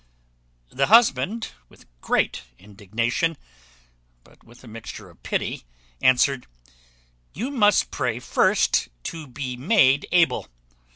[0.71, 3.37] The husband, with great indignation,
[4.23, 5.63] but with a mixture of pity,
[6.01, 6.47] answered,
[7.35, 10.47] "You must pray first to be made able.